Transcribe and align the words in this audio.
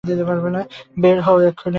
বের 0.97 1.17
হও 1.21 1.37
এক্ষুণি। 1.41 1.69